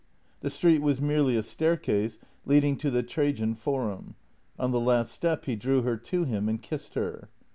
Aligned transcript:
The 0.39 0.49
street 0.49 0.81
was 0.81 0.99
merely 0.99 1.35
a 1.35 1.43
staircase, 1.43 2.17
leading 2.43 2.75
to 2.77 2.89
the 2.89 3.03
Trajan 3.03 3.53
Forum. 3.53 4.15
On 4.57 4.71
the 4.71 4.79
last 4.79 5.11
step 5.11 5.45
he 5.45 5.55
drew 5.55 5.83
her 5.83 5.95
to 5.95 6.23
him 6.23 6.49
and 6.49 6.59
kissed 6.59 6.95
her. 6.95 7.29